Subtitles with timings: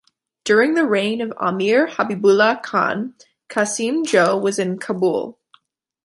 [0.45, 3.13] During the reign of Amir Habibullah Khan,
[3.49, 5.37] Qasim Jo was in Kabul.